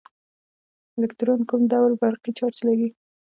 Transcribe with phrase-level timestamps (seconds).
[0.99, 2.87] الکترون کوم ډول برقي چارچ لري.